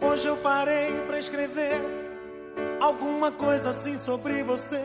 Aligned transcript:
hoje 0.00 0.28
eu 0.28 0.36
parei 0.36 0.92
pra 1.06 1.18
escrever 1.18 1.80
alguma 2.80 3.30
coisa 3.30 3.70
assim 3.70 3.96
sobre 3.96 4.42
você. 4.42 4.80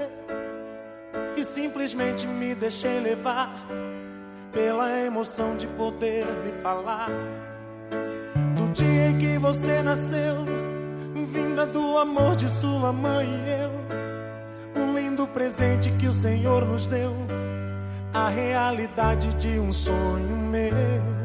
E 1.37 1.43
simplesmente 1.43 2.25
me 2.27 2.55
deixei 2.55 2.99
levar 2.99 3.53
pela 4.51 4.99
emoção 4.99 5.57
de 5.57 5.67
poder 5.67 6.25
lhe 6.45 6.53
falar. 6.61 7.09
Do 8.55 8.71
dia 8.71 9.09
em 9.09 9.17
que 9.17 9.37
você 9.37 9.81
nasceu, 9.81 10.45
vinda 11.25 11.65
do 11.65 11.97
amor 11.97 12.35
de 12.35 12.49
sua 12.49 12.93
mãe 12.93 13.27
e 13.27 13.49
eu, 13.63 14.81
um 14.81 14.95
lindo 14.97 15.27
presente 15.27 15.91
que 15.91 16.07
o 16.07 16.13
Senhor 16.13 16.65
nos 16.65 16.85
deu, 16.85 17.13
a 18.13 18.29
realidade 18.29 19.33
de 19.33 19.59
um 19.59 19.71
sonho 19.71 20.37
meu. 20.37 21.24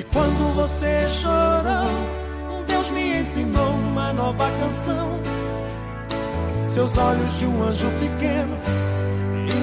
E 0.00 0.02
quando 0.04 0.54
você 0.54 1.06
chorou, 1.10 2.64
Deus 2.66 2.88
me 2.90 3.18
ensinou 3.18 3.68
uma 3.68 4.14
nova 4.14 4.50
canção. 4.58 5.20
Seus 6.70 6.96
olhos 6.96 7.38
de 7.38 7.44
um 7.44 7.62
anjo 7.62 7.86
pequeno 8.00 8.56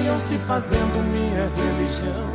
iam 0.06 0.20
se 0.20 0.38
fazendo 0.38 1.02
minha 1.10 1.50
religião. 1.56 2.30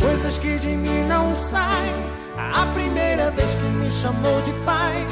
Coisas 0.00 0.38
que 0.38 0.58
de 0.60 0.68
mim 0.68 1.04
não 1.06 1.34
saem. 1.34 1.94
A 2.38 2.64
primeira 2.72 3.30
vez 3.30 3.50
que 3.50 3.62
me 3.64 3.90
chamou 3.90 4.40
de 4.46 4.52
pai, 4.64 5.06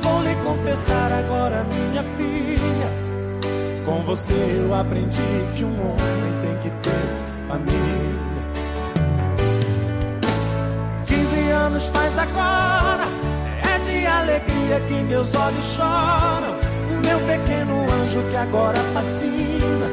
vou 0.00 0.22
lhe 0.22 0.34
confessar 0.36 1.12
agora, 1.12 1.62
minha 1.64 2.02
filha. 2.16 2.88
Com 3.84 4.02
você 4.04 4.32
eu 4.32 4.74
aprendi 4.74 5.20
que 5.58 5.62
um 5.62 5.78
homem 5.78 6.32
tem 6.40 6.56
que 6.62 6.70
ter 6.80 7.46
família. 7.46 8.31
Faz 11.88 12.16
agora. 12.18 13.04
É 13.72 13.78
de 13.84 14.06
alegria 14.06 14.80
que 14.88 14.94
meus 15.04 15.34
olhos 15.34 15.64
choram. 15.64 16.56
Meu 17.04 17.18
pequeno 17.20 17.90
anjo 17.90 18.22
que 18.30 18.36
agora 18.36 18.78
fascina. 18.94 19.86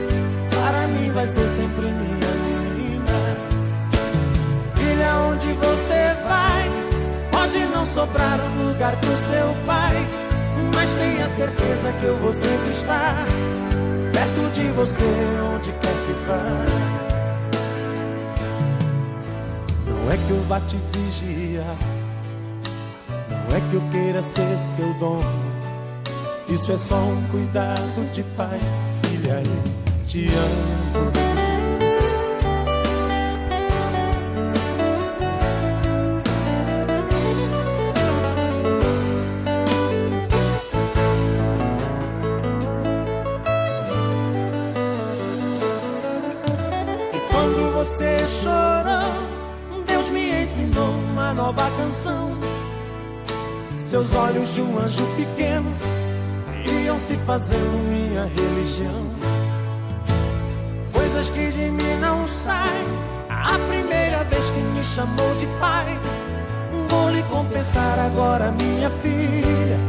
Para 0.51 0.87
mim 0.87 1.11
vai 1.11 1.25
ser 1.25 1.47
sempre 1.47 1.85
minha 1.85 2.31
menina. 2.45 3.19
Filha, 4.75 5.15
onde 5.29 5.53
você 5.53 6.15
vai? 6.27 6.69
Pode 7.31 7.59
não 7.73 7.85
sobrar 7.85 8.39
um 8.39 8.67
lugar 8.67 8.95
pro 8.97 9.17
seu 9.17 9.55
pai. 9.65 10.05
Mas 10.75 10.93
tenha 10.95 11.27
certeza 11.27 11.91
que 11.99 12.05
eu 12.05 12.17
vou 12.17 12.33
sempre 12.33 12.69
estar 12.71 13.25
perto 14.11 14.51
de 14.53 14.67
você, 14.71 15.03
onde 15.55 15.71
quer 15.71 15.93
que 16.05 16.13
vá. 16.27 16.78
Não 20.09 20.15
é 20.15 20.17
que 20.17 20.31
eu 20.31 20.43
vá 20.45 20.59
te 20.61 20.75
vigiar, 20.91 21.77
não 23.29 23.55
é 23.55 23.61
que 23.69 23.75
eu 23.75 23.81
queira 23.91 24.23
ser 24.23 24.57
seu 24.57 24.91
dono. 24.95 25.21
Isso 26.47 26.71
é 26.71 26.77
só 26.77 26.95
um 26.95 27.21
cuidado 27.27 28.11
de 28.11 28.23
pai, 28.35 28.59
filha, 29.03 29.43
eu 29.45 30.03
te 30.03 30.27
amo. 30.29 31.29
Nova 51.39 51.71
canção. 51.77 52.37
Seus 53.77 54.13
olhos 54.13 54.53
de 54.53 54.61
um 54.61 54.77
anjo 54.77 55.05
pequeno 55.15 55.71
iam 56.85 56.99
se 56.99 57.15
fazendo 57.25 57.77
minha 57.89 58.25
religião. 58.25 59.05
Coisas 60.91 61.29
que 61.29 61.49
de 61.49 61.69
mim 61.71 61.95
não 62.01 62.25
saem. 62.25 62.87
A 63.29 63.57
primeira 63.69 64.23
vez 64.25 64.49
que 64.49 64.59
me 64.59 64.83
chamou 64.83 65.33
de 65.35 65.47
pai, 65.59 65.97
vou 66.89 67.09
lhe 67.09 67.23
confessar 67.23 67.97
agora, 67.99 68.51
minha 68.51 68.89
filha. 69.01 69.79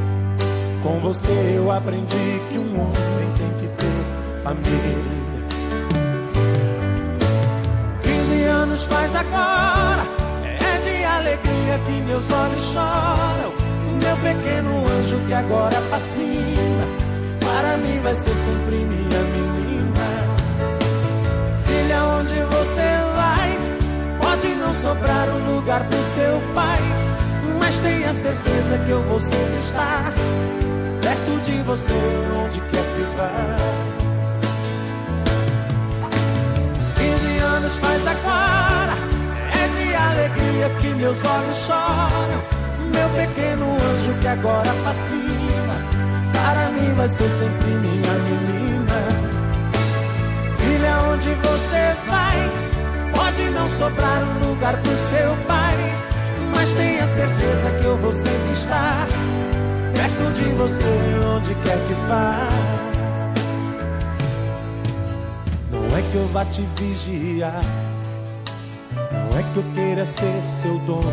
Com 0.82 1.00
você 1.00 1.32
eu 1.56 1.70
aprendi 1.70 2.40
que 2.48 2.58
um 2.58 2.80
homem 2.80 3.32
tem 3.36 3.50
que 3.60 3.68
ter 3.68 4.42
família. 4.44 5.20
15 8.02 8.44
anos 8.44 8.84
faz 8.84 9.14
agora 9.16 10.19
que 11.86 11.92
meus 12.02 12.30
olhos 12.30 12.62
choram. 12.72 13.52
Meu 14.02 14.16
pequeno 14.16 14.70
anjo 14.98 15.18
que 15.26 15.32
agora 15.32 15.76
fascina. 15.90 16.84
Para 17.40 17.76
mim 17.76 18.00
vai 18.02 18.14
ser 18.14 18.34
sempre 18.34 18.76
minha 18.76 19.20
menina. 19.34 20.06
Filha, 21.64 22.04
onde 22.18 22.34
você 22.56 22.88
vai? 23.14 23.58
Pode 24.20 24.48
não 24.54 24.74
sobrar 24.74 25.28
um 25.28 25.56
lugar 25.56 25.84
pro 25.84 26.02
seu 26.14 26.40
pai. 26.54 26.78
Mas 27.58 27.78
tenha 27.80 28.12
certeza 28.12 28.78
que 28.84 28.90
eu 28.90 29.02
vou 29.02 29.20
sempre 29.20 29.58
estar 29.58 30.12
perto 31.02 31.40
de 31.44 31.62
você, 31.62 31.94
onde 32.44 32.60
quer 32.60 32.84
que 32.94 33.16
vá. 33.16 33.56
15 36.98 37.38
anos 37.38 37.76
faz 37.78 38.06
agora 38.06 38.49
alegria 40.60 40.68
que 40.80 40.88
meus 40.94 41.24
olhos 41.24 41.56
choram. 41.66 42.42
Meu 42.92 43.08
pequeno 43.10 43.64
anjo 43.74 44.12
que 44.20 44.28
agora 44.28 44.70
fascina. 44.84 45.74
Para 46.32 46.70
mim 46.70 46.92
vai 46.94 47.08
ser 47.08 47.28
sempre 47.28 47.66
minha 47.66 48.12
menina. 48.28 49.00
Filha, 50.58 50.98
onde 51.12 51.28
você 51.34 51.94
vai? 52.06 52.50
Pode 53.14 53.50
não 53.50 53.68
sobrar 53.68 54.22
um 54.22 54.48
lugar 54.50 54.76
pro 54.76 54.96
seu 54.96 55.36
pai. 55.46 55.76
Mas 56.54 56.74
tenha 56.74 57.06
certeza 57.06 57.70
que 57.80 57.84
eu 57.84 57.96
vou 57.96 58.12
sempre 58.12 58.52
estar 58.52 59.06
perto 59.94 60.32
de 60.34 60.44
você, 60.54 60.84
onde 61.36 61.54
quer 61.54 61.78
que 61.86 61.94
vá. 62.08 62.48
Não 65.70 65.96
é 65.96 66.02
que 66.02 66.16
eu 66.16 66.26
vá 66.32 66.44
te 66.44 66.62
vigiar 66.76 67.89
que 69.52 69.58
eu 69.58 69.64
queira 69.74 70.04
ser 70.04 70.44
seu 70.44 70.78
dono. 70.80 71.10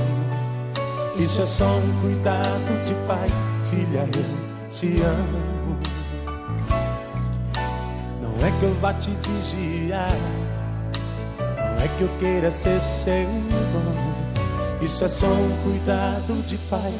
Isso 1.18 1.42
é 1.42 1.46
só 1.46 1.66
um 1.66 2.02
cuidado 2.02 2.86
de 2.86 2.94
pai, 3.08 3.30
filha, 3.70 4.08
eu 4.16 4.70
te 4.70 5.02
amo. 5.02 5.78
Não 8.22 8.46
é 8.46 8.52
que 8.60 8.64
eu 8.64 8.74
vá 8.76 8.94
te 8.94 9.10
vigiar. 9.10 10.16
Não 11.40 11.84
é 11.84 11.88
que 11.98 12.02
eu 12.02 12.10
queira 12.20 12.52
ser 12.52 12.80
seu 12.80 13.26
dono. 13.26 14.18
Isso 14.82 15.04
é 15.04 15.08
só 15.08 15.28
um 15.28 15.58
cuidado 15.64 16.46
de 16.46 16.58
pai, 16.70 16.94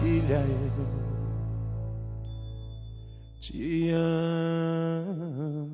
filha, 0.00 0.44
eu 0.44 0.86
te 3.40 3.90
amo. 3.92 5.71